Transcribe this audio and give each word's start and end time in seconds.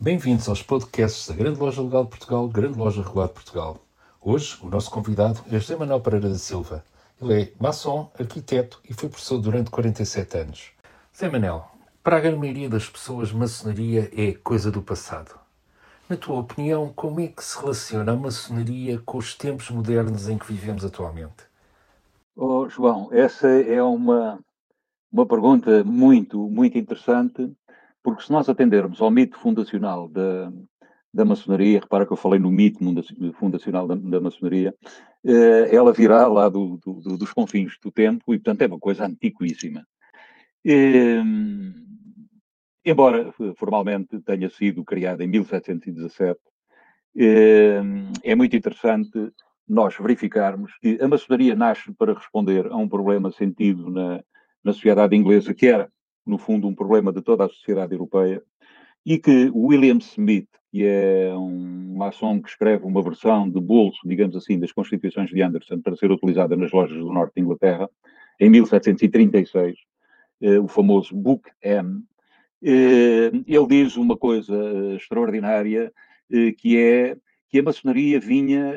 Bem-vindos 0.00 0.48
aos 0.48 0.62
podcasts 0.62 1.26
da 1.26 1.34
Grande 1.34 1.58
Loja 1.58 1.82
Legal 1.82 2.04
de 2.04 2.10
Portugal, 2.10 2.46
Grande 2.48 2.78
Loja 2.78 3.02
Regular 3.02 3.26
de 3.26 3.34
Portugal. 3.34 3.84
Hoje, 4.20 4.56
o 4.62 4.68
nosso 4.68 4.88
convidado 4.92 5.40
é 5.50 5.58
José 5.58 5.74
Manuel 5.74 6.00
Pereira 6.00 6.28
da 6.28 6.38
Silva. 6.38 6.84
Ele 7.20 7.42
é 7.42 7.52
maçom, 7.58 8.12
arquiteto 8.16 8.80
e 8.88 8.94
foi 8.94 9.08
professor 9.08 9.38
durante 9.38 9.70
47 9.70 10.38
anos. 10.38 10.70
José 11.12 11.28
Manuel, 11.28 11.68
para 12.04 12.18
a 12.18 12.20
grande 12.20 12.38
maioria 12.38 12.68
das 12.68 12.88
pessoas, 12.88 13.32
maçonaria 13.32 14.08
é 14.16 14.34
coisa 14.34 14.70
do 14.70 14.82
passado. 14.82 15.43
Na 16.08 16.18
tua 16.18 16.40
opinião, 16.40 16.92
como 16.94 17.18
é 17.20 17.28
que 17.28 17.42
se 17.42 17.58
relaciona 17.58 18.12
a 18.12 18.16
maçonaria 18.16 19.00
com 19.06 19.16
os 19.16 19.34
tempos 19.34 19.70
modernos 19.70 20.28
em 20.28 20.36
que 20.36 20.52
vivemos 20.52 20.84
atualmente? 20.84 21.44
Oh, 22.36 22.68
João, 22.68 23.08
essa 23.10 23.48
é 23.48 23.82
uma, 23.82 24.38
uma 25.10 25.24
pergunta 25.24 25.82
muito, 25.82 26.38
muito 26.50 26.76
interessante, 26.76 27.50
porque 28.02 28.22
se 28.22 28.30
nós 28.30 28.50
atendermos 28.50 29.00
ao 29.00 29.10
mito 29.10 29.38
fundacional 29.38 30.06
da, 30.08 30.52
da 31.12 31.24
maçonaria, 31.24 31.80
repara 31.80 32.04
que 32.04 32.12
eu 32.12 32.18
falei 32.18 32.38
no 32.38 32.50
mito 32.50 32.80
fundacional 33.38 33.86
da, 33.86 33.94
da 33.94 34.20
maçonaria, 34.20 34.74
eh, 35.24 35.74
ela 35.74 35.90
virá 35.90 36.26
lá 36.26 36.50
do, 36.50 36.76
do, 36.84 37.16
dos 37.16 37.32
confins 37.32 37.78
do 37.82 37.90
tempo 37.90 38.34
e, 38.34 38.38
portanto, 38.38 38.60
é 38.60 38.66
uma 38.66 38.78
coisa 38.78 39.06
antiquíssima. 39.06 39.86
Eh, 40.66 41.22
embora 42.84 43.32
formalmente 43.56 44.20
tenha 44.20 44.48
sido 44.50 44.84
criada 44.84 45.24
em 45.24 45.28
1717, 45.28 46.38
eh, 47.16 47.80
é 48.22 48.34
muito 48.34 48.56
interessante 48.56 49.32
nós 49.66 49.96
verificarmos 49.98 50.76
que 50.78 50.98
a 51.00 51.08
maçonaria 51.08 51.54
nasce 51.54 51.92
para 51.92 52.12
responder 52.12 52.66
a 52.66 52.76
um 52.76 52.88
problema 52.88 53.30
sentido 53.30 53.90
na, 53.90 54.22
na 54.62 54.72
sociedade 54.72 55.16
inglesa, 55.16 55.54
que 55.54 55.66
era, 55.66 55.90
no 56.26 56.38
fundo, 56.38 56.68
um 56.68 56.74
problema 56.74 57.12
de 57.12 57.22
toda 57.22 57.46
a 57.46 57.48
sociedade 57.48 57.92
europeia, 57.92 58.42
e 59.06 59.18
que 59.18 59.50
William 59.54 59.98
Smith, 59.98 60.48
que 60.70 60.84
é 60.84 61.32
um 61.34 61.94
maçom 61.96 62.40
que 62.42 62.48
escreve 62.48 62.84
uma 62.84 63.02
versão 63.02 63.48
de 63.48 63.60
bolso, 63.60 64.00
digamos 64.04 64.34
assim, 64.36 64.58
das 64.58 64.72
Constituições 64.72 65.30
de 65.30 65.40
Anderson 65.40 65.80
para 65.80 65.96
ser 65.96 66.10
utilizada 66.10 66.56
nas 66.56 66.72
lojas 66.72 66.98
do 66.98 67.12
norte 67.12 67.34
de 67.36 67.42
Inglaterra, 67.42 67.88
em 68.40 68.50
1736, 68.50 69.76
eh, 70.40 70.58
o 70.58 70.66
famoso 70.66 71.14
Book 71.14 71.48
M, 71.62 72.00
eh, 72.00 72.13
ele 72.64 73.66
diz 73.68 73.96
uma 73.96 74.16
coisa 74.16 74.54
eh, 74.54 74.96
extraordinária, 74.96 75.92
eh, 76.30 76.52
que 76.52 76.78
é 76.78 77.16
que 77.50 77.60
a 77.60 77.62
maçonaria 77.62 78.18
vinha 78.18 78.76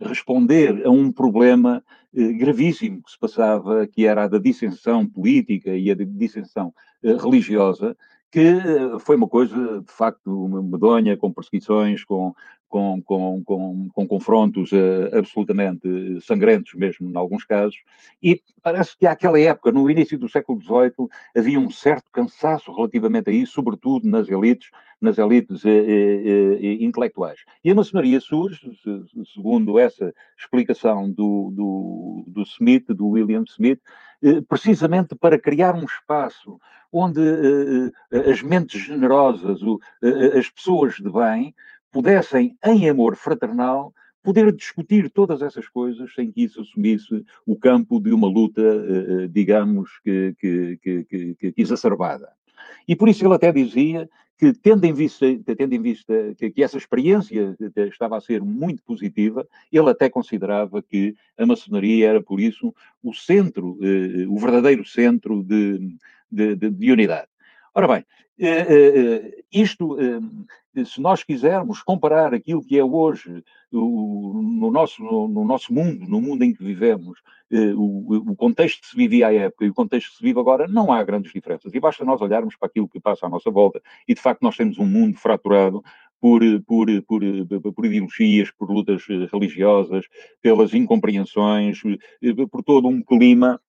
responder 0.00 0.86
a 0.86 0.90
um 0.90 1.12
problema 1.12 1.84
gravíssimo 2.14 3.02
que 3.02 3.10
se 3.10 3.18
passava, 3.18 3.86
que 3.86 4.06
era 4.06 4.24
a 4.24 4.28
da 4.28 4.38
dissensão 4.38 5.06
política 5.06 5.76
e 5.76 5.90
a 5.90 5.94
da 5.94 6.04
dissensão 6.04 6.72
religiosa, 7.02 7.94
que 8.32 8.40
foi 9.00 9.16
uma 9.16 9.28
coisa, 9.28 9.82
de 9.86 9.92
facto, 9.92 10.48
medonha, 10.48 11.18
com 11.18 11.30
perseguições, 11.30 12.02
com, 12.02 12.34
com, 12.74 13.00
com, 13.02 13.44
com, 13.44 13.88
com 13.94 14.08
confrontos 14.08 14.72
uh, 14.72 15.16
absolutamente 15.16 16.20
sangrentos, 16.20 16.74
mesmo 16.74 17.08
em 17.08 17.16
alguns 17.16 17.44
casos, 17.44 17.76
e 18.20 18.42
parece 18.60 18.98
que 18.98 19.06
àquela 19.06 19.38
época, 19.38 19.70
no 19.70 19.88
início 19.88 20.18
do 20.18 20.28
século 20.28 20.60
XVIII, 20.60 21.08
havia 21.36 21.60
um 21.60 21.70
certo 21.70 22.10
cansaço 22.10 22.74
relativamente 22.74 23.30
a 23.30 23.32
isso, 23.32 23.52
sobretudo 23.52 24.08
nas 24.08 24.28
elites, 24.28 24.70
nas 25.00 25.18
elites 25.18 25.62
uh, 25.62 25.68
uh, 25.68 26.64
intelectuais. 26.82 27.44
E 27.62 27.70
a 27.70 27.74
maçonaria 27.76 28.18
surge, 28.18 28.68
segundo 29.32 29.78
essa 29.78 30.12
explicação 30.36 31.08
do, 31.08 31.52
do, 31.54 32.24
do 32.26 32.42
Smith, 32.42 32.86
do 32.88 33.06
William 33.06 33.44
Smith, 33.46 33.78
precisamente 34.48 35.14
para 35.14 35.38
criar 35.38 35.76
um 35.76 35.84
espaço 35.84 36.58
onde 36.90 37.20
as 38.30 38.40
mentes 38.40 38.80
generosas, 38.80 39.60
as 40.38 40.48
pessoas 40.48 40.94
de 40.94 41.10
bem, 41.10 41.54
pudessem, 41.94 42.56
em 42.64 42.88
amor 42.88 43.14
fraternal, 43.14 43.94
poder 44.20 44.50
discutir 44.52 45.08
todas 45.08 45.40
essas 45.42 45.68
coisas 45.68 46.12
sem 46.12 46.32
que 46.32 46.42
isso 46.42 46.60
assumisse 46.60 47.24
o 47.46 47.56
campo 47.56 48.00
de 48.00 48.12
uma 48.12 48.26
luta, 48.26 48.60
eh, 48.60 49.24
eh, 49.24 49.28
digamos, 49.28 49.88
que, 50.02 50.34
que, 50.40 50.78
que, 50.82 51.34
que, 51.36 51.54
exacerbada. 51.56 52.32
E 52.88 52.96
por 52.96 53.08
isso 53.08 53.24
ele 53.24 53.34
até 53.34 53.52
dizia 53.52 54.10
que, 54.36 54.52
tendo 54.52 54.84
em 54.84 54.92
vista, 54.92 55.24
tendo 55.56 55.72
em 55.72 55.80
vista 55.80 56.12
que, 56.36 56.50
que, 56.50 56.64
essa 56.64 56.76
experiência 56.76 57.56
estava 57.76 58.16
a 58.16 58.20
ser 58.20 58.42
muito 58.42 58.82
positiva, 58.82 59.46
ele 59.70 59.88
até 59.88 60.10
considerava 60.10 60.82
que 60.82 61.14
a 61.38 61.46
maçonaria 61.46 62.08
era, 62.08 62.20
por 62.20 62.40
isso, 62.40 62.74
o 63.04 63.14
centro, 63.14 63.78
eh, 63.80 64.26
o 64.26 64.36
verdadeiro 64.36 64.84
centro 64.84 65.44
de, 65.44 65.96
de, 66.28 66.56
de, 66.56 66.70
de 66.70 66.90
unidade. 66.90 67.28
Ora 67.72 67.88
bem, 67.88 68.04
isto 69.52 69.96
se 70.84 71.00
nós 71.00 71.22
quisermos 71.22 71.82
comparar 71.82 72.34
aquilo 72.34 72.64
que 72.64 72.76
é 72.76 72.84
hoje 72.84 73.44
no, 73.70 74.70
nosso, 74.72 75.02
no, 75.02 75.28
no, 75.28 75.44
nosso 75.44 75.72
mundo, 75.72 76.06
no 76.08 76.20
mundo 76.20 76.42
em 76.42 76.52
que 76.52 76.64
vivemos, 76.64 77.20
eh, 77.50 77.72
o, 77.74 78.30
o, 78.30 78.36
contexto 78.36 78.80
que 78.80 78.88
se 78.88 78.96
vivia 78.96 79.28
à 79.28 79.32
época 79.32 79.64
e 79.64 79.68
o 79.68 79.74
contexto 79.74 80.10
que 80.10 80.16
se 80.16 80.22
vive 80.22 80.40
agora, 80.40 80.66
não 80.66 80.92
há 80.92 81.02
grandes 81.04 81.32
diferenças. 81.32 81.72
E 81.72 81.78
basta 81.78 82.04
nós 82.04 82.20
olharmos 82.20 82.56
para 82.56 82.66
aquilo 82.66 82.88
que 82.88 82.98
passa 82.98 83.26
à 83.26 83.28
nossa 83.28 83.50
volta 83.50 83.80
e, 84.08 84.14
de 84.14 84.20
facto, 84.20 84.42
nós 84.42 84.56
temos 84.56 84.78
um 84.78 84.86
mundo 84.86 85.16
fraturado 85.16 85.82
por, 86.20 86.40
por, 86.66 86.86
por, 87.02 87.72
por 87.72 87.86
ideologias, 87.86 88.50
por 88.50 88.70
lutas 88.70 89.04
eh, 89.08 89.28
religiosas, 89.32 90.06
pelas 90.42 90.74
incompreensões, 90.74 91.80
eh, 91.84 92.46
por 92.50 92.64
todo 92.64 92.88
um 92.88 93.02
clima 93.02 93.60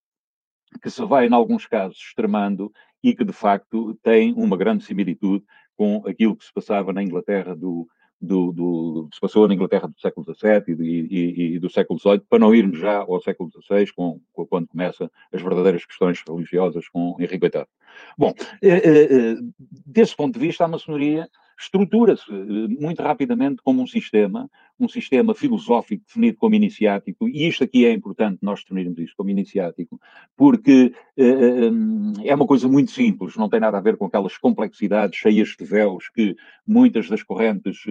que 0.81 0.89
se 0.89 1.03
vai, 1.05 1.27
em 1.27 1.33
alguns 1.33 1.65
casos, 1.67 1.97
extremando 1.97 2.71
e 3.05 3.13
que, 3.13 3.23
de 3.23 3.31
facto, 3.31 3.93
tem 4.01 4.33
uma 4.33 4.57
grande 4.57 4.83
similitude 4.83 5.45
com 5.77 6.01
aquilo 6.07 6.35
que 6.35 6.43
se 6.43 6.51
passava 6.51 6.91
na 6.91 7.03
Inglaterra 7.03 7.55
do, 7.55 7.87
do, 8.19 8.51
do, 8.51 9.09
se 9.13 9.19
passou 9.19 9.47
na 9.47 9.53
Inglaterra 9.53 9.87
do 9.87 9.99
século 9.99 10.25
XVII 10.25 10.75
e, 10.79 10.83
e, 10.83 11.55
e, 11.55 11.59
do 11.59 11.69
século 11.69 11.99
XVIII, 11.99 12.23
para 12.27 12.39
não 12.39 12.55
irmos 12.55 12.79
já 12.79 12.97
ao 12.97 13.21
século 13.21 13.51
XVI, 13.51 13.93
com, 13.95 14.19
com, 14.33 14.47
quando 14.47 14.67
começam 14.67 15.07
as 15.31 15.39
verdadeiras 15.39 15.85
questões 15.85 16.23
religiosas 16.27 16.89
com 16.89 17.15
Henrique 17.19 17.47
VIII. 17.47 17.65
Bom, 18.17 18.33
eh, 18.63 18.69
eh, 18.69 19.03
eh, 19.03 19.35
desse 19.85 20.15
ponto 20.15 20.33
de 20.33 20.47
vista, 20.47 20.65
a 20.65 20.67
maçonaria 20.67 21.29
estrutura-se 21.59 22.29
muito 22.31 23.03
rapidamente 23.03 23.61
como 23.63 23.83
um 23.83 23.87
sistema 23.87 24.49
um 24.79 24.87
sistema 24.87 25.33
filosófico 25.33 26.03
definido 26.05 26.37
como 26.37 26.55
iniciático, 26.55 27.27
e 27.27 27.47
isto 27.47 27.63
aqui 27.63 27.85
é 27.85 27.91
importante 27.91 28.39
nós 28.41 28.61
definirmos 28.61 28.99
isto 28.99 29.15
como 29.15 29.29
iniciático, 29.29 29.99
porque 30.35 30.93
uh, 31.17 32.21
é 32.23 32.35
uma 32.35 32.45
coisa 32.45 32.67
muito 32.67 32.91
simples, 32.91 33.35
não 33.35 33.49
tem 33.49 33.59
nada 33.59 33.77
a 33.77 33.81
ver 33.81 33.97
com 33.97 34.05
aquelas 34.05 34.37
complexidades 34.37 35.17
cheias 35.17 35.55
de 35.57 35.65
véus 35.65 36.09
que 36.09 36.35
muitas 36.67 37.07
das 37.09 37.23
correntes 37.23 37.83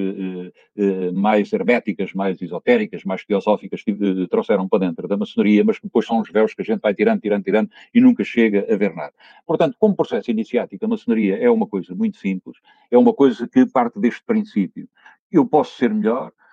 mais 1.15 1.53
herméticas, 1.53 2.13
mais 2.13 2.41
esotéricas, 2.41 3.05
mais 3.05 3.25
teosóficas 3.25 3.83
trouxeram 4.29 4.69
para 4.69 4.81
dentro 4.81 5.07
da 5.07 5.17
maçonaria, 5.17 5.65
mas 5.65 5.79
que 5.79 5.87
depois 5.87 6.07
são 6.07 6.21
os 6.21 6.31
véus 6.31 6.55
que 6.55 6.63
a 6.63 6.65
gente 6.65 6.81
vai 6.81 6.95
tirando, 6.95 7.21
tirando, 7.21 7.45
tirando 7.45 7.71
e 7.95 8.01
nunca 8.01 8.25
chega 8.25 8.67
a 8.69 8.77
ver 8.77 8.95
nada. 8.95 9.13
Portanto, 9.47 9.77
como 9.79 9.95
processo 9.95 10.31
iniciático, 10.31 10.85
a 10.85 10.89
maçonaria 10.89 11.37
é 11.37 11.51
uma 11.51 11.67
coisa 11.67 11.95
muito 11.95 12.19
simples, 12.19 12.59
é 12.91 12.99
uma 12.99 13.13
coisa 13.15 13.49
que 13.49 13.65
parte 13.67 13.99
deste 13.99 14.23
princípio. 14.25 14.89
Eu 15.31 15.47
posso 15.47 15.77
ser 15.77 15.93
melhor, 15.93 16.31
eh, 16.31 16.44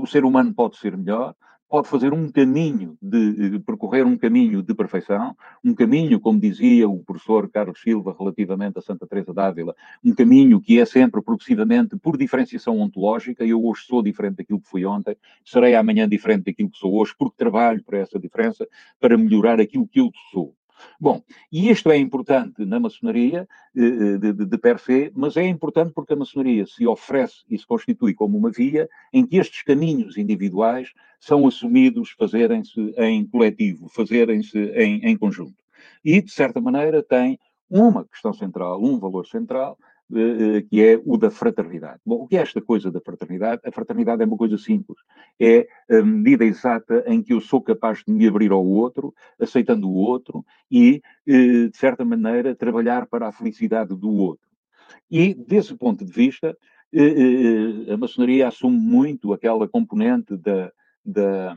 o 0.00 0.06
ser 0.06 0.24
humano 0.24 0.52
pode 0.54 0.76
ser 0.78 0.96
melhor, 0.96 1.34
pode 1.68 1.86
fazer 1.86 2.14
um 2.14 2.32
caminho 2.32 2.96
de 3.00 3.56
eh, 3.56 3.58
percorrer 3.58 4.06
um 4.06 4.16
caminho 4.16 4.62
de 4.62 4.74
perfeição, 4.74 5.36
um 5.62 5.74
caminho, 5.74 6.18
como 6.18 6.40
dizia 6.40 6.88
o 6.88 7.04
professor 7.04 7.48
Carlos 7.50 7.80
Silva 7.80 8.16
relativamente 8.18 8.78
a 8.78 8.82
Santa 8.82 9.06
Teresa 9.06 9.34
d'Ávila, 9.34 9.74
um 10.02 10.14
caminho 10.14 10.60
que 10.60 10.80
é 10.80 10.86
sempre 10.86 11.20
progressivamente 11.22 11.96
por 11.98 12.16
diferenciação 12.16 12.78
ontológica. 12.80 13.44
Eu 13.44 13.62
hoje 13.62 13.82
sou 13.86 14.02
diferente 14.02 14.36
daquilo 14.36 14.60
que 14.60 14.68
fui 14.68 14.86
ontem, 14.86 15.16
serei 15.44 15.74
amanhã 15.74 16.08
diferente 16.08 16.44
daquilo 16.44 16.70
que 16.70 16.78
sou 16.78 16.94
hoje, 16.94 17.14
porque 17.18 17.36
trabalho 17.36 17.84
para 17.84 17.98
essa 17.98 18.18
diferença, 18.18 18.66
para 18.98 19.18
melhorar 19.18 19.60
aquilo 19.60 19.86
que 19.86 20.00
eu 20.00 20.10
sou. 20.32 20.57
Bom, 21.00 21.22
e 21.50 21.70
isto 21.70 21.90
é 21.90 21.96
importante 21.96 22.64
na 22.64 22.80
maçonaria 22.80 23.48
eh, 23.76 23.80
eh, 23.80 24.18
de, 24.18 24.32
de, 24.32 24.46
de 24.46 24.58
per 24.58 24.78
se, 24.78 25.12
mas 25.14 25.36
é 25.36 25.46
importante 25.46 25.92
porque 25.92 26.12
a 26.12 26.16
maçonaria 26.16 26.66
se 26.66 26.86
oferece 26.86 27.44
e 27.48 27.58
se 27.58 27.66
constitui 27.66 28.14
como 28.14 28.36
uma 28.36 28.50
via 28.50 28.88
em 29.12 29.26
que 29.26 29.36
estes 29.36 29.62
caminhos 29.62 30.16
individuais 30.16 30.92
são 31.20 31.46
assumidos, 31.46 32.10
fazerem-se 32.10 32.80
em 32.98 33.26
coletivo, 33.26 33.88
fazerem-se 33.88 34.58
em, 34.58 35.04
em 35.04 35.16
conjunto. 35.16 35.56
E, 36.04 36.22
de 36.22 36.30
certa 36.30 36.60
maneira, 36.60 37.02
tem 37.02 37.38
uma 37.68 38.04
questão 38.04 38.32
central, 38.32 38.82
um 38.82 38.98
valor 38.98 39.26
central, 39.26 39.78
que 40.70 40.82
é 40.82 41.00
o 41.04 41.16
da 41.16 41.30
fraternidade. 41.30 42.00
Bom, 42.04 42.22
o 42.22 42.26
que 42.26 42.36
é 42.36 42.40
esta 42.40 42.60
coisa 42.60 42.90
da 42.90 43.00
fraternidade? 43.00 43.60
A 43.64 43.70
fraternidade 43.70 44.22
é 44.22 44.26
uma 44.26 44.36
coisa 44.36 44.56
simples. 44.56 44.98
É 45.38 45.68
a 45.90 46.02
medida 46.02 46.44
exata 46.44 47.04
em 47.06 47.22
que 47.22 47.32
eu 47.32 47.40
sou 47.40 47.60
capaz 47.60 48.02
de 48.06 48.12
me 48.12 48.26
abrir 48.26 48.50
ao 48.50 48.64
outro, 48.64 49.14
aceitando 49.38 49.88
o 49.88 49.94
outro 49.94 50.44
e, 50.70 51.02
eh, 51.26 51.68
de 51.68 51.76
certa 51.76 52.04
maneira, 52.04 52.54
trabalhar 52.54 53.06
para 53.06 53.28
a 53.28 53.32
felicidade 53.32 53.94
do 53.94 54.10
outro. 54.10 54.48
E, 55.10 55.34
desse 55.34 55.74
ponto 55.74 56.04
de 56.04 56.12
vista, 56.12 56.56
eh, 56.92 57.92
a 57.92 57.96
maçonaria 57.96 58.48
assume 58.48 58.78
muito 58.78 59.32
aquela 59.32 59.68
componente 59.68 60.36
da, 60.36 60.72
da 61.04 61.56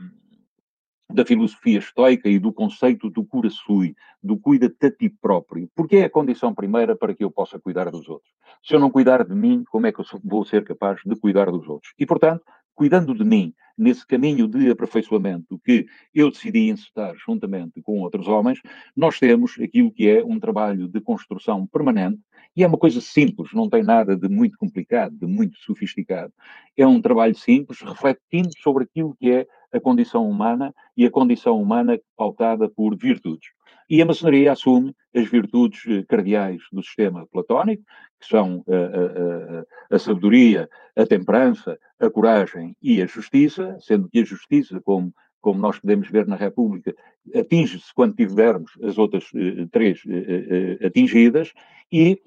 da 1.12 1.24
filosofia 1.24 1.78
estoica 1.78 2.28
e 2.28 2.38
do 2.38 2.52
conceito 2.52 3.10
do 3.10 3.24
cura 3.24 3.50
sui, 3.50 3.94
do 4.22 4.38
cuida-te 4.38 4.86
a 4.86 4.90
ti 4.90 5.08
próprio, 5.08 5.68
porque 5.74 5.96
é 5.96 6.04
a 6.04 6.10
condição 6.10 6.54
primeira 6.54 6.96
para 6.96 7.14
que 7.14 7.24
eu 7.24 7.30
possa 7.30 7.58
cuidar 7.58 7.90
dos 7.90 8.08
outros. 8.08 8.32
Se 8.62 8.74
eu 8.74 8.80
não 8.80 8.90
cuidar 8.90 9.24
de 9.24 9.34
mim, 9.34 9.64
como 9.70 9.86
é 9.86 9.92
que 9.92 10.00
eu 10.00 10.04
vou 10.24 10.44
ser 10.44 10.64
capaz 10.64 11.00
de 11.04 11.16
cuidar 11.16 11.50
dos 11.50 11.68
outros? 11.68 11.92
E, 11.98 12.06
portanto, 12.06 12.42
cuidando 12.74 13.14
de 13.14 13.24
mim, 13.24 13.54
nesse 13.76 14.06
caminho 14.06 14.46
de 14.46 14.70
aperfeiçoamento 14.70 15.58
que 15.64 15.86
eu 16.14 16.30
decidi 16.30 16.70
encetar 16.70 17.14
juntamente 17.16 17.80
com 17.82 18.00
outros 18.00 18.28
homens, 18.28 18.60
nós 18.96 19.18
temos 19.18 19.58
aquilo 19.60 19.92
que 19.92 20.08
é 20.08 20.24
um 20.24 20.38
trabalho 20.38 20.88
de 20.88 21.00
construção 21.00 21.66
permanente 21.66 22.20
e 22.54 22.62
é 22.62 22.66
uma 22.66 22.76
coisa 22.76 23.00
simples, 23.00 23.50
não 23.54 23.68
tem 23.68 23.82
nada 23.82 24.14
de 24.14 24.28
muito 24.28 24.58
complicado, 24.58 25.16
de 25.16 25.26
muito 25.26 25.56
sofisticado. 25.58 26.32
É 26.76 26.86
um 26.86 27.00
trabalho 27.00 27.34
simples, 27.34 27.80
refletindo 27.80 28.50
sobre 28.58 28.84
aquilo 28.84 29.16
que 29.18 29.30
é 29.30 29.46
a 29.72 29.80
condição 29.80 30.28
humana 30.28 30.74
e 30.94 31.06
a 31.06 31.10
condição 31.10 31.60
humana 31.60 31.98
pautada 32.14 32.68
por 32.68 32.94
virtudes. 32.94 33.48
E 33.92 34.00
a 34.00 34.06
maçonaria 34.06 34.50
assume 34.50 34.96
as 35.14 35.28
virtudes 35.28 35.82
eh, 35.86 36.02
cardeais 36.08 36.62
do 36.72 36.82
sistema 36.82 37.26
platónico, 37.26 37.82
que 38.18 38.26
são 38.26 38.64
a, 38.66 38.74
a, 38.74 39.94
a, 39.94 39.96
a, 39.96 39.98
sabedoria, 39.98 40.66
a 40.96 41.04
temperança, 41.04 41.78
a 42.00 42.08
coragem 42.08 42.74
e 42.80 43.02
a 43.02 43.06
justiça, 43.06 43.76
sendo 43.80 44.08
que 44.08 44.20
a 44.20 44.24
justiça, 44.24 44.80
como, 44.80 45.12
como 45.42 45.60
nós 45.60 45.78
podemos 45.78 46.08
ver 46.08 46.26
na 46.26 46.36
República, 46.36 46.94
atinge-se 47.34 47.92
quando 47.94 48.16
tivermos 48.16 48.72
as 48.82 48.96
outras 48.96 49.26
eh, 49.34 49.66
três 49.70 50.00
eh, 50.08 50.86
atingidas, 50.86 51.52
e 51.92 52.18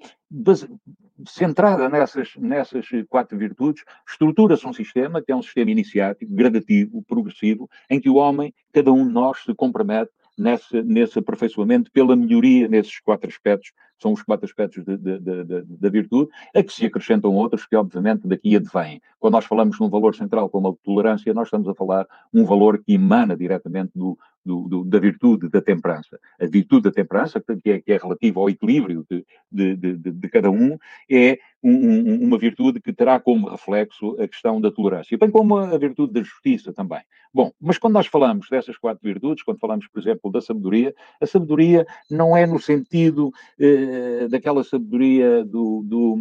centrada 1.26 1.88
nessas, 1.88 2.36
nessas 2.36 2.86
quatro 3.08 3.36
virtudes, 3.36 3.82
estrutura-se 4.08 4.64
um 4.68 4.72
sistema 4.72 5.20
que 5.20 5.32
é 5.32 5.34
um 5.34 5.42
sistema 5.42 5.72
iniciático, 5.72 6.32
gradativo, 6.32 7.02
progressivo, 7.02 7.68
em 7.90 8.00
que 8.00 8.08
o 8.08 8.14
homem, 8.14 8.54
cada 8.72 8.92
um 8.92 9.04
de 9.04 9.12
nós, 9.12 9.42
se 9.42 9.52
compromete 9.52 10.12
nesse, 10.36 10.82
nesse 10.82 11.18
aperfeiçoamento 11.18 11.90
pela 11.90 12.16
melhoria 12.16 12.68
nesses 12.68 13.00
quatro 13.00 13.28
aspectos, 13.28 13.72
são 13.98 14.12
os 14.12 14.22
quatro 14.22 14.44
aspectos 14.44 14.84
da 14.84 15.88
virtude, 15.88 16.30
a 16.54 16.62
que 16.62 16.72
se 16.72 16.86
acrescentam 16.86 17.34
outros 17.34 17.66
que, 17.66 17.74
obviamente, 17.74 18.28
daqui 18.28 18.54
advêm. 18.54 19.00
Quando 19.18 19.34
nós 19.34 19.46
falamos 19.46 19.80
num 19.80 19.88
valor 19.88 20.14
central 20.14 20.50
como 20.50 20.68
a 20.68 20.74
tolerância, 20.84 21.32
nós 21.32 21.46
estamos 21.46 21.68
a 21.68 21.74
falar 21.74 22.06
um 22.32 22.44
valor 22.44 22.78
que 22.78 22.94
emana 22.94 23.36
diretamente 23.36 23.92
do, 23.94 24.18
do, 24.46 24.68
do, 24.68 24.84
da 24.84 24.98
virtude 25.00 25.48
da 25.48 25.60
temperança. 25.60 26.18
A 26.40 26.46
virtude 26.46 26.84
da 26.84 26.92
temperança, 26.92 27.42
que 27.62 27.70
é, 27.70 27.80
que 27.80 27.92
é 27.92 27.96
relativa 27.96 28.38
ao 28.38 28.48
equilíbrio 28.48 29.04
de, 29.10 29.26
de, 29.50 29.76
de, 29.76 30.12
de 30.12 30.28
cada 30.28 30.50
um, 30.50 30.78
é 31.10 31.38
um, 31.62 31.72
um, 31.72 32.24
uma 32.24 32.38
virtude 32.38 32.80
que 32.80 32.92
terá 32.92 33.18
como 33.18 33.48
reflexo 33.48 34.16
a 34.20 34.28
questão 34.28 34.60
da 34.60 34.70
tolerância, 34.70 35.18
bem 35.18 35.30
como 35.30 35.56
a 35.56 35.76
virtude 35.76 36.12
da 36.12 36.22
justiça 36.22 36.72
também. 36.72 37.00
Bom, 37.34 37.50
mas 37.60 37.76
quando 37.76 37.94
nós 37.94 38.06
falamos 38.06 38.48
dessas 38.48 38.78
quatro 38.78 39.02
virtudes, 39.02 39.42
quando 39.42 39.58
falamos, 39.58 39.88
por 39.88 40.00
exemplo, 40.00 40.30
da 40.30 40.40
sabedoria, 40.40 40.94
a 41.20 41.26
sabedoria 41.26 41.84
não 42.08 42.36
é 42.36 42.46
no 42.46 42.60
sentido 42.60 43.32
eh, 43.58 44.28
daquela 44.28 44.62
sabedoria 44.62 45.44
do, 45.44 45.82
do, 45.84 46.16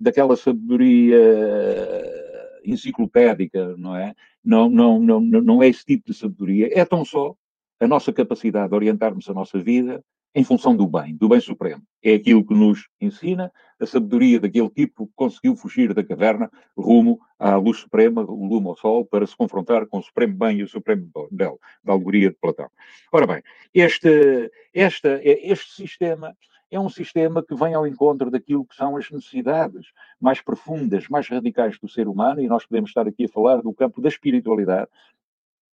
daquela 0.00 0.36
sabedoria 0.36 1.16
enciclopédica, 2.64 3.76
não 3.76 3.96
é? 3.96 4.14
Não, 4.44 4.68
não, 4.68 4.98
não, 4.98 5.20
não 5.20 5.62
é 5.62 5.68
esse 5.68 5.84
tipo 5.84 6.10
de 6.10 6.14
sabedoria. 6.18 6.68
É 6.72 6.84
tão 6.84 7.04
só 7.04 7.34
a 7.82 7.88
nossa 7.88 8.12
capacidade 8.12 8.68
de 8.68 8.74
orientarmos 8.76 9.28
a 9.28 9.34
nossa 9.34 9.58
vida 9.58 10.04
em 10.32 10.44
função 10.44 10.74
do 10.74 10.86
bem, 10.86 11.16
do 11.16 11.28
bem 11.28 11.40
supremo. 11.40 11.82
É 12.02 12.14
aquilo 12.14 12.46
que 12.46 12.54
nos 12.54 12.88
ensina 13.00 13.52
a 13.78 13.84
sabedoria 13.84 14.38
daquele 14.38 14.70
tipo 14.70 15.08
que 15.08 15.12
conseguiu 15.16 15.56
fugir 15.56 15.92
da 15.92 16.04
caverna 16.04 16.48
rumo 16.78 17.18
à 17.40 17.56
luz 17.56 17.78
suprema, 17.78 18.22
o 18.22 18.46
lume 18.46 18.68
ao 18.68 18.76
sol, 18.76 19.04
para 19.04 19.26
se 19.26 19.36
confrontar 19.36 19.84
com 19.86 19.98
o 19.98 20.02
supremo 20.02 20.34
bem 20.34 20.60
e 20.60 20.62
o 20.62 20.68
supremo 20.68 21.10
belo, 21.30 21.58
da 21.82 21.92
alegoria 21.92 22.30
de 22.30 22.36
Platão. 22.36 22.70
Ora 23.10 23.26
bem, 23.26 23.42
este, 23.74 24.50
este, 24.72 25.08
este 25.24 25.74
sistema 25.74 26.36
é 26.70 26.78
um 26.80 26.88
sistema 26.88 27.42
que 27.42 27.54
vem 27.54 27.74
ao 27.74 27.86
encontro 27.86 28.30
daquilo 28.30 28.64
que 28.64 28.76
são 28.76 28.96
as 28.96 29.10
necessidades 29.10 29.88
mais 30.18 30.40
profundas, 30.40 31.08
mais 31.08 31.28
radicais 31.28 31.78
do 31.78 31.88
ser 31.88 32.08
humano, 32.08 32.40
e 32.40 32.46
nós 32.46 32.64
podemos 32.64 32.90
estar 32.90 33.06
aqui 33.06 33.24
a 33.24 33.28
falar 33.28 33.60
do 33.60 33.74
campo 33.74 34.00
da 34.00 34.08
espiritualidade, 34.08 34.88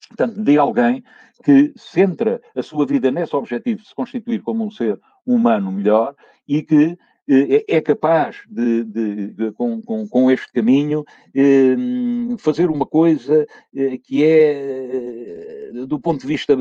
Portanto, 0.09 0.43
de 0.43 0.59
alguém 0.59 1.03
que 1.43 1.73
centra 1.77 2.41
a 2.55 2.63
sua 2.63 2.87
vida 2.87 3.11
nesse 3.11 3.35
objetivo 3.35 3.83
de 3.83 3.89
se 3.89 3.95
constituir 3.95 4.43
como 4.43 4.65
um 4.65 4.71
ser 4.71 4.99
humano 5.27 5.73
melhor 5.73 6.15
e 6.47 6.63
que 6.63 6.97
eh, 7.29 7.65
é 7.69 7.81
capaz 7.81 8.43
de, 8.49 8.85
de, 8.85 9.27
de 9.29 9.53
com, 9.53 9.81
com, 9.83 10.07
com, 10.07 10.31
este 10.31 10.53
caminho, 10.53 11.05
eh, 11.35 11.75
fazer 12.39 12.71
uma 12.71 12.85
coisa 12.85 13.47
eh, 13.75 13.99
que 13.99 14.25
é, 14.25 15.71
do 15.87 15.99
ponto 15.99 16.21
de 16.21 16.27
vista 16.27 16.55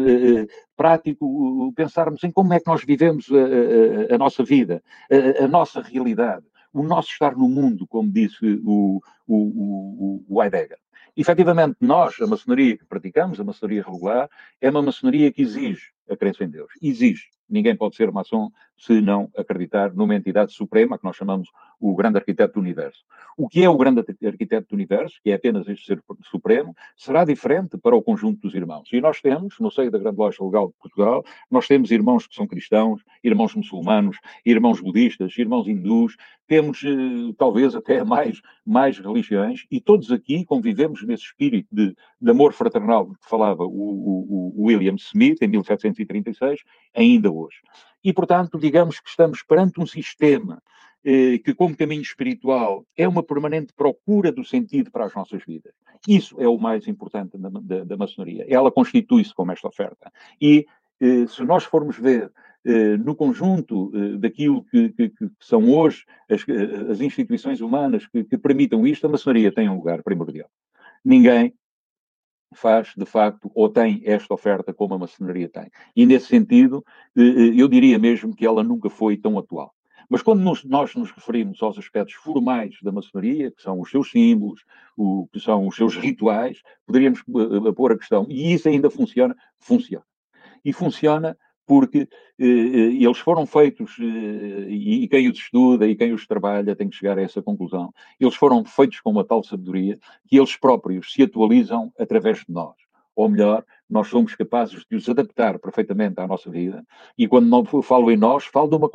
prático, 0.75 1.73
pensarmos 1.75 2.23
em 2.23 2.31
como 2.31 2.53
é 2.53 2.59
que 2.59 2.67
nós 2.67 2.83
vivemos 2.83 3.27
a, 3.31 4.13
a, 4.13 4.15
a 4.15 4.17
nossa 4.17 4.43
vida, 4.43 4.81
a, 5.11 5.43
a, 5.43 5.47
nossa 5.47 5.81
realidade, 5.81 6.45
o 6.73 6.81
nosso 6.81 7.09
estar 7.11 7.35
no 7.35 7.49
mundo, 7.49 7.85
como 7.87 8.09
disse 8.09 8.61
o, 8.63 9.01
o, 9.27 9.35
o, 9.35 10.25
o 10.29 10.43
Heidegger. 10.43 10.82
Efetivamente, 11.15 11.77
nós, 11.79 12.19
a 12.19 12.27
maçonaria 12.27 12.77
que 12.77 12.85
praticamos, 12.85 13.39
a 13.39 13.43
maçonaria 13.43 13.83
regular, 13.83 14.29
é 14.59 14.69
uma 14.69 14.81
maçonaria 14.81 15.31
que 15.31 15.41
exige 15.41 15.91
a 16.09 16.17
crença 16.17 16.43
em 16.43 16.49
Deus. 16.49 16.71
Exige. 16.81 17.29
Ninguém 17.53 17.75
pode 17.75 17.95
ser 17.95 18.11
maçom 18.11 18.49
se 18.75 18.99
não 18.99 19.29
acreditar 19.37 19.93
numa 19.93 20.15
entidade 20.15 20.51
suprema, 20.51 20.97
que 20.97 21.03
nós 21.03 21.15
chamamos 21.15 21.49
o 21.79 21.95
grande 21.95 22.17
arquiteto 22.17 22.55
do 22.55 22.59
universo. 22.59 23.03
O 23.37 23.47
que 23.47 23.63
é 23.63 23.69
o 23.69 23.77
grande 23.77 24.03
arquiteto 24.25 24.69
do 24.69 24.73
universo, 24.73 25.19
que 25.23 25.29
é 25.29 25.35
apenas 25.35 25.67
este 25.67 25.85
ser 25.85 26.03
supremo, 26.23 26.75
será 26.97 27.23
diferente 27.23 27.77
para 27.77 27.95
o 27.95 28.01
conjunto 28.01 28.41
dos 28.41 28.55
irmãos. 28.55 28.89
E 28.91 28.99
nós 28.99 29.21
temos, 29.21 29.59
no 29.59 29.69
seio 29.69 29.91
da 29.91 29.99
Grande 29.99 30.17
Loja 30.17 30.43
Legal 30.43 30.67
de 30.69 30.73
Portugal, 30.81 31.23
nós 31.51 31.67
temos 31.67 31.91
irmãos 31.91 32.25
que 32.25 32.33
são 32.33 32.47
cristãos, 32.47 33.03
irmãos 33.23 33.53
muçulmanos, 33.53 34.17
irmãos 34.43 34.81
budistas, 34.81 35.37
irmãos 35.37 35.67
hindus, 35.67 36.15
temos 36.47 36.83
eh, 36.83 37.33
talvez 37.37 37.75
até 37.75 38.03
mais, 38.03 38.41
mais 38.65 38.97
religiões, 38.97 39.65
e 39.69 39.79
todos 39.79 40.11
aqui 40.11 40.45
convivemos 40.45 41.03
nesse 41.03 41.25
espírito 41.25 41.67
de, 41.71 41.95
de 42.19 42.31
amor 42.31 42.53
fraternal 42.53 43.07
que 43.07 43.29
falava 43.29 43.63
o, 43.63 43.67
o, 43.67 44.53
o 44.55 44.65
William 44.65 44.95
Smith 44.95 45.41
em 45.41 45.47
1736, 45.47 46.61
ainda 46.95 47.31
hoje. 47.31 47.42
E, 48.03 48.13
portanto, 48.13 48.59
digamos 48.59 48.99
que 48.99 49.09
estamos 49.09 49.43
perante 49.43 49.79
um 49.79 49.85
sistema 49.85 50.61
eh, 51.03 51.39
que, 51.39 51.53
como 51.53 51.75
caminho 51.75 52.01
espiritual, 52.01 52.85
é 52.95 53.07
uma 53.07 53.23
permanente 53.23 53.73
procura 53.73 54.31
do 54.31 54.43
sentido 54.43 54.91
para 54.91 55.05
as 55.05 55.13
nossas 55.13 55.43
vidas. 55.45 55.73
Isso 56.07 56.39
é 56.39 56.47
o 56.47 56.57
mais 56.57 56.87
importante 56.87 57.37
da, 57.37 57.49
da, 57.49 57.83
da 57.83 57.97
maçonaria. 57.97 58.45
Ela 58.47 58.71
constitui-se 58.71 59.33
como 59.33 59.51
esta 59.51 59.67
oferta. 59.67 60.11
E, 60.41 60.65
eh, 61.01 61.27
se 61.27 61.43
nós 61.43 61.63
formos 61.63 61.97
ver 61.97 62.31
eh, 62.65 62.95
no 62.97 63.13
conjunto 63.13 63.91
eh, 63.93 64.17
daquilo 64.17 64.63
que, 64.63 64.89
que, 64.89 65.09
que, 65.09 65.29
são 65.37 65.69
hoje 65.69 66.05
as, 66.29 66.47
eh, 66.47 66.91
as 66.91 67.01
instituições 67.01 67.59
humanas 67.59 68.07
que, 68.07 68.23
que 68.23 68.37
permitam 68.37 68.87
isto, 68.87 69.05
a 69.05 69.09
maçonaria 69.09 69.51
tem 69.51 69.67
um 69.67 69.75
lugar 69.75 70.01
primordial. 70.01 70.49
Ninguém 71.03 71.53
faz, 72.53 72.93
de 72.95 73.05
facto, 73.05 73.51
ou 73.53 73.69
tem 73.69 74.01
esta 74.05 74.33
oferta 74.33 74.73
como 74.73 74.93
a 74.93 74.97
maçonaria 74.97 75.49
tem. 75.49 75.69
E, 75.95 76.05
nesse 76.05 76.27
sentido, 76.27 76.83
eh, 77.15 77.21
eh, 77.21 77.53
eu 77.55 77.67
diria 77.67 77.97
mesmo 77.99 78.35
que 78.35 78.45
ela 78.45 78.63
nunca 78.63 78.89
foi 78.89 79.17
tão 79.17 79.37
atual. 79.37 79.73
Mas 80.09 80.21
quando 80.21 80.41
nós 80.41 80.95
nos 80.95 81.11
referimos 81.11 81.61
aos 81.63 81.77
aspectos 81.77 82.15
formais 82.15 82.75
da 82.81 82.91
maçonaria, 82.91 83.51
que 83.51 83.61
são 83.61 83.79
os 83.79 83.89
seus 83.89 84.11
símbolos, 84.11 84.63
o, 84.95 85.27
que 85.31 85.39
são 85.39 85.67
os 85.67 85.75
seus 85.75 85.95
rituais, 85.95 86.61
poderíamos 86.85 87.21
uh, 87.27 87.73
pôr 87.73 87.93
a 87.93 87.97
questão, 87.97 88.25
e 88.29 88.53
isso 88.53 88.67
ainda 88.67 88.89
funciona? 88.89 89.35
Funciona. 89.59 90.05
E 90.63 90.71
funciona 90.71 91.37
porque 91.65 92.07
eh, 92.39 92.43
eles 92.45 93.17
foram 93.17 93.45
feitos, 93.45 93.95
eh, 93.99 94.69
e, 94.69 95.07
quem 95.07 95.29
os 95.29 95.37
estuda 95.37 95.87
e 95.87 95.95
quem 95.95 96.13
os 96.13 96.27
trabalha 96.27 96.75
tem 96.75 96.89
que 96.89 96.95
chegar 96.95 97.17
a 97.17 97.21
essa 97.21 97.41
conclusão, 97.41 97.93
eles 98.19 98.35
foram 98.35 98.63
feitos 98.65 98.99
com 98.99 99.11
uma 99.11 99.25
tal 99.25 99.43
sabedoria 99.43 99.97
que 100.27 100.37
eles 100.37 100.55
próprios 100.55 101.13
se 101.13 101.23
atualizam 101.23 101.91
através 101.97 102.39
de 102.39 102.51
nós. 102.51 102.75
Ou 103.15 103.29
melhor, 103.29 103.63
nós 103.93 104.07
somos 104.07 104.35
capazes 104.35 104.83
de 104.89 104.95
os 104.95 105.07
adaptar 105.07 105.59
perfeitamente 105.59 106.19
à 106.19 106.25
nossa 106.25 106.49
vida. 106.49 106.83
E 107.15 107.27
quando 107.27 107.47
não 107.47 107.63
falo 107.83 108.11
em 108.11 108.17
nós, 108.17 108.45
falo 108.45 108.67
de, 108.67 108.75
uma, 108.75 108.89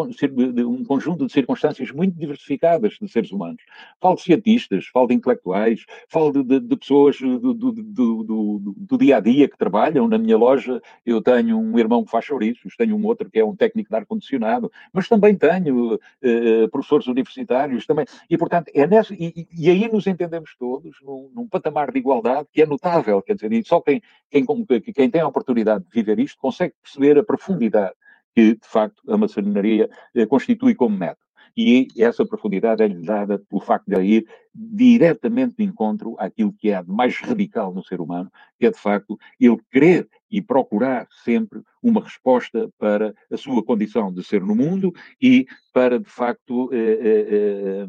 de, 0.52 0.64
um 0.64 0.84
conjunto 0.84 1.24
de 1.24 1.32
circunstâncias 1.32 1.92
muito 1.92 2.18
diversificadas 2.18 2.94
de 3.00 3.08
seres 3.08 3.30
humanos. 3.30 3.62
Falo 4.00 4.16
de 4.16 4.22
cientistas, 4.22 4.86
falo 4.86 5.06
de 5.06 5.14
intelectuais, 5.14 5.84
falo 6.08 6.32
de, 6.32 6.42
de, 6.42 6.60
de 6.60 6.76
pessoas 6.76 7.16
do, 7.20 7.54
do, 7.54 7.72
do, 7.72 8.74
do, 8.76 8.98
dia 8.98 9.18
a 9.18 9.20
dia 9.20 9.48
que 9.48 9.56
trabalham. 9.56 10.08
Na 10.08 10.18
minha 10.18 10.36
loja, 10.36 10.82
eu 11.06 11.22
tenho 11.22 11.56
um 11.56 11.78
irmão 11.78 12.04
que 12.04 12.10
faz 12.10 12.24
chouriços, 12.24 12.74
tenho 12.76 12.96
um 12.96 13.06
outro 13.06 13.30
que 13.30 13.38
é 13.38 13.44
um 13.44 13.54
técnico 13.54 13.90
de 13.90 13.96
ar-condicionado, 13.96 14.70
mas 14.92 15.08
também 15.08 15.36
tenho 15.36 15.94
uh, 15.94 16.68
professores 16.72 17.06
universitários 17.06 17.86
também. 17.86 18.04
E, 18.28 18.36
portanto, 18.36 18.68
é 18.74 18.84
nessa, 18.84 19.14
e, 19.14 19.46
e 19.56 19.70
aí 19.70 19.88
nos 19.88 20.08
entendemos 20.08 20.56
todos 20.58 20.96
num, 21.02 21.30
num, 21.32 21.46
patamar 21.46 21.92
de 21.92 21.98
igualdade 22.00 22.48
que 22.52 22.62
é 22.62 22.66
notável. 22.66 23.22
Quer 23.22 23.34
dizer, 23.34 23.64
só 23.64 23.80
quem, 23.80 24.02
quem, 24.28 24.44
que 24.88 24.92
quem 24.94 25.10
tem 25.10 25.20
a 25.20 25.28
oportunidade 25.28 25.84
de 25.84 25.90
viver 25.90 26.18
isto 26.18 26.38
consegue 26.40 26.72
perceber 26.82 27.18
a 27.18 27.22
profundidade 27.22 27.92
que, 28.34 28.54
de 28.54 28.66
facto, 28.66 29.02
a 29.12 29.18
maçonaria 29.18 29.90
eh, 30.14 30.24
constitui 30.24 30.74
como 30.74 30.96
método. 30.96 31.28
E 31.54 31.88
essa 31.98 32.24
profundidade 32.24 32.82
é-lhe 32.82 33.04
dada 33.04 33.38
pelo 33.38 33.60
facto 33.60 33.86
de 33.86 34.00
ir 34.00 34.26
diretamente 34.54 35.56
de 35.58 35.64
encontro 35.64 36.16
àquilo 36.18 36.54
que 36.54 36.70
é 36.70 36.82
mais 36.84 37.18
radical 37.20 37.74
no 37.74 37.84
ser 37.84 38.00
humano, 38.00 38.32
que 38.58 38.64
é, 38.64 38.70
de 38.70 38.78
facto, 38.78 39.18
ele 39.38 39.58
querer 39.70 40.08
e 40.30 40.40
procurar 40.40 41.06
sempre 41.22 41.60
uma 41.82 42.02
resposta 42.02 42.70
para 42.78 43.14
a 43.30 43.36
sua 43.36 43.62
condição 43.62 44.10
de 44.10 44.24
ser 44.24 44.40
no 44.40 44.56
mundo 44.56 44.90
e 45.20 45.46
para, 45.70 46.00
de 46.00 46.08
facto, 46.08 46.70
eh, 46.72 46.76
eh, 46.78 47.26
eh, 47.30 47.86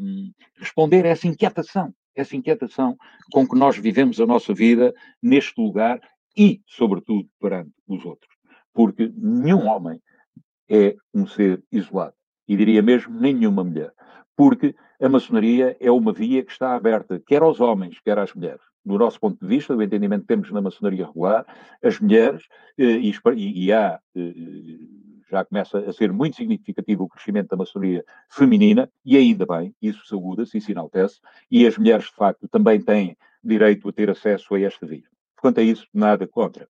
responder 0.58 1.06
a 1.06 1.10
essa 1.10 1.26
inquietação, 1.26 1.94
essa 2.14 2.36
inquietação 2.36 2.98
com 3.32 3.48
que 3.48 3.58
nós 3.58 3.78
vivemos 3.78 4.20
a 4.20 4.26
nossa 4.26 4.52
vida 4.52 4.92
neste 5.22 5.58
lugar 5.58 5.98
e, 6.36 6.60
sobretudo, 6.66 7.28
perante 7.40 7.72
os 7.86 8.04
outros. 8.04 8.30
Porque 8.72 9.12
nenhum 9.16 9.66
homem 9.66 10.00
é 10.68 10.96
um 11.12 11.26
ser 11.26 11.62
isolado. 11.70 12.14
E 12.46 12.56
diria 12.56 12.82
mesmo 12.82 13.18
nenhuma 13.18 13.64
mulher. 13.64 13.92
Porque 14.36 14.74
a 15.00 15.08
maçonaria 15.08 15.76
é 15.80 15.90
uma 15.90 16.12
via 16.12 16.44
que 16.44 16.52
está 16.52 16.74
aberta, 16.74 17.20
quer 17.26 17.42
aos 17.42 17.60
homens, 17.60 18.00
quer 18.00 18.18
às 18.18 18.32
mulheres 18.34 18.62
do 18.84 18.98
nosso 18.98 19.20
ponto 19.20 19.38
de 19.40 19.46
vista, 19.46 19.74
do 19.74 19.82
entendimento 19.82 20.22
que 20.22 20.28
temos 20.28 20.50
na 20.50 20.60
maçonaria 20.60 21.06
regular, 21.06 21.44
as 21.82 22.00
mulheres, 22.00 22.42
eh, 22.78 22.98
e, 22.98 23.14
e, 23.36 23.72
há, 23.72 24.00
eh, 24.16 24.34
já 25.30 25.44
começa 25.44 25.78
a 25.78 25.92
ser 25.92 26.12
muito 26.12 26.36
significativo 26.36 27.04
o 27.04 27.08
crescimento 27.08 27.48
da 27.48 27.56
maçonaria 27.56 28.04
feminina, 28.28 28.90
e 29.04 29.16
ainda 29.16 29.46
bem, 29.46 29.74
isso 29.80 30.06
saúda-se 30.06 30.58
e 30.58 30.60
se 30.60 30.72
enaltece, 30.72 31.20
e 31.50 31.66
as 31.66 31.76
mulheres, 31.76 32.06
de 32.06 32.14
facto, 32.14 32.48
também 32.48 32.80
têm 32.80 33.16
direito 33.42 33.88
a 33.88 33.92
ter 33.92 34.10
acesso 34.10 34.54
a 34.54 34.60
esta 34.60 34.86
via. 34.86 35.04
Quanto 35.40 35.60
a 35.60 35.62
isso, 35.62 35.86
nada 35.92 36.26
contra. 36.26 36.68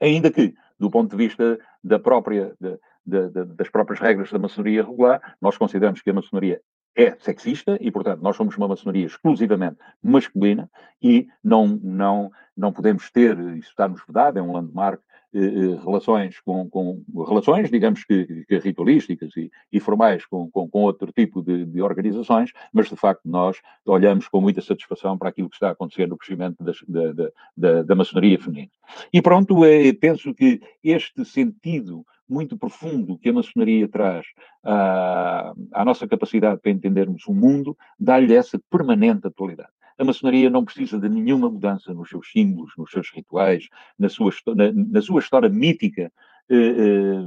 Ainda 0.00 0.30
que, 0.30 0.54
do 0.78 0.90
ponto 0.90 1.10
de 1.10 1.16
vista 1.16 1.58
da 1.82 1.98
própria, 1.98 2.54
da, 2.60 3.28
da, 3.28 3.44
das 3.44 3.68
próprias 3.68 4.00
regras 4.00 4.30
da 4.30 4.38
maçonaria 4.38 4.82
regular, 4.82 5.36
nós 5.40 5.56
consideramos 5.56 6.02
que 6.02 6.10
a 6.10 6.14
maçonaria 6.14 6.60
é 6.96 7.14
sexista 7.20 7.76
e, 7.80 7.90
portanto, 7.90 8.22
nós 8.22 8.36
somos 8.36 8.56
uma 8.56 8.66
maçonaria 8.66 9.06
exclusivamente 9.06 9.76
masculina 10.02 10.70
e 11.02 11.28
não, 11.44 11.66
não, 11.66 12.32
não 12.56 12.72
podemos 12.72 13.10
ter, 13.10 13.38
isso 13.56 13.68
está-nos 13.68 14.00
vedado, 14.06 14.38
é 14.38 14.42
um 14.42 14.52
landmark, 14.52 15.00
eh, 15.34 15.38
eh, 15.38 15.84
relações 15.84 16.40
com, 16.40 16.66
com, 16.70 17.04
relações, 17.28 17.70
digamos 17.70 18.04
que, 18.04 18.44
que 18.48 18.58
ritualísticas 18.58 19.36
e, 19.36 19.50
e 19.70 19.78
formais 19.78 20.24
com, 20.24 20.50
com, 20.50 20.66
com, 20.66 20.80
outro 20.80 21.12
tipo 21.12 21.42
de, 21.42 21.66
de, 21.66 21.82
organizações, 21.82 22.52
mas 22.72 22.88
de 22.88 22.96
facto 22.96 23.20
nós 23.26 23.58
olhamos 23.84 24.28
com 24.28 24.40
muita 24.40 24.62
satisfação 24.62 25.18
para 25.18 25.28
aquilo 25.28 25.50
que 25.50 25.56
está 25.56 25.68
a 25.68 25.72
acontecer 25.72 26.08
no 26.08 26.16
crescimento 26.16 26.64
das, 26.64 26.78
da, 26.88 27.30
da, 27.54 27.82
da, 27.82 27.94
maçonaria 27.94 28.38
feminina. 28.38 28.70
E 29.12 29.20
pronto, 29.20 29.62
é, 29.62 29.92
penso 29.92 30.32
que 30.32 30.62
este 30.82 31.22
sentido 31.26 32.06
muito 32.28 32.56
profundo 32.56 33.18
que 33.18 33.28
a 33.28 33.32
maçonaria 33.32 33.88
traz 33.88 34.26
à, 34.64 35.52
à 35.72 35.84
nossa 35.84 36.06
capacidade 36.06 36.60
para 36.60 36.70
entendermos 36.70 37.26
o 37.26 37.34
mundo, 37.34 37.76
dá-lhe 37.98 38.34
essa 38.34 38.60
permanente 38.70 39.26
atualidade. 39.26 39.70
A 39.98 40.04
maçonaria 40.04 40.50
não 40.50 40.64
precisa 40.64 40.98
de 40.98 41.08
nenhuma 41.08 41.50
mudança 41.50 41.94
nos 41.94 42.10
seus 42.10 42.30
símbolos, 42.30 42.72
nos 42.76 42.90
seus 42.90 43.10
rituais, 43.10 43.68
na 43.98 44.08
sua, 44.08 44.30
na, 44.54 44.72
na 44.72 45.00
sua 45.00 45.20
história 45.20 45.48
mítica, 45.48 46.12
eh, 46.50 46.54
eh, 46.54 47.24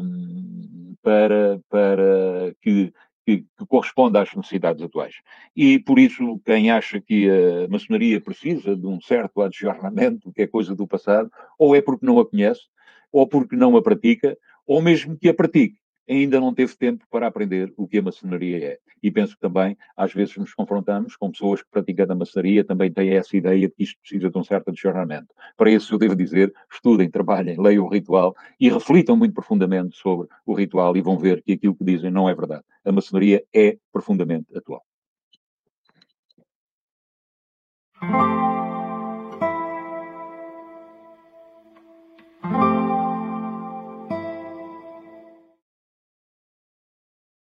para, 1.01 1.59
para 1.69 2.53
que, 2.61 2.93
que, 3.25 3.37
que, 3.37 4.17
às 4.17 4.35
necessidades 4.35 4.83
atuais. 4.83 5.15
E, 5.55 5.79
por 5.79 5.97
isso, 5.97 6.39
quem 6.45 6.69
acha 6.69 7.01
que 7.01 7.27
a 7.29 7.67
maçonaria 7.69 8.21
precisa 8.21 8.75
de 8.75 8.85
um 8.85 9.01
certo 9.01 9.41
adjornamento, 9.41 10.31
que 10.31 10.43
é 10.43 10.47
coisa 10.47 10.75
do 10.75 10.87
passado, 10.87 11.31
ou 11.57 11.75
é 11.75 11.81
porque 11.81 12.05
não 12.05 12.19
a 12.19 12.25
conhece, 12.25 12.67
ou 13.11 13.27
porque 13.27 13.55
não 13.55 13.75
a 13.75 13.81
pratica, 13.81 14.37
ou 14.69 14.83
mesmo 14.83 15.17
que 15.17 15.27
a 15.27 15.33
pratique, 15.33 15.79
ainda 16.07 16.39
não 16.39 16.53
teve 16.53 16.77
tempo 16.77 17.03
para 17.09 17.25
aprender 17.25 17.73
o 17.75 17.87
que 17.87 17.97
a 17.97 18.03
maçonaria 18.03 18.63
é. 18.63 18.79
E 19.01 19.09
penso 19.09 19.33
que 19.33 19.41
também, 19.41 19.75
às 19.97 20.13
vezes, 20.13 20.37
nos 20.37 20.53
confrontamos 20.53 21.15
com 21.15 21.31
pessoas 21.31 21.63
que 21.63 21.69
praticando 21.71 22.13
a 22.13 22.15
maçonaria 22.15 22.63
também 22.63 22.91
têm 22.91 23.09
essa 23.15 23.35
ideia 23.35 23.67
de 23.67 23.73
que 23.73 23.81
isto 23.81 23.99
precisa 23.99 24.29
de 24.29 24.37
um 24.37 24.43
certo 24.43 24.69
adicionamento. 24.69 25.33
Para 25.57 25.71
isso, 25.71 25.95
eu 25.95 25.97
devo 25.97 26.15
dizer, 26.15 26.53
estudem, 26.71 27.09
trabalhem, 27.09 27.59
leiam 27.59 27.83
o 27.83 27.89
ritual 27.89 28.35
e 28.59 28.69
reflitam 28.69 29.17
muito 29.17 29.33
profundamente 29.33 29.97
sobre 29.97 30.27
o 30.45 30.53
ritual 30.53 30.95
e 30.95 31.01
vão 31.01 31.17
ver 31.17 31.41
que 31.41 31.53
aquilo 31.53 31.75
que 31.75 31.83
dizem 31.83 32.11
não 32.11 32.29
é 32.29 32.35
verdade. 32.35 32.63
A 32.85 32.91
maçonaria 32.91 33.43
é 33.51 33.75
profundamente 33.91 34.55
atual. 34.55 34.83